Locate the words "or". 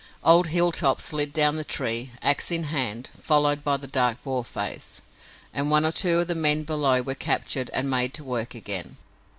5.85-5.91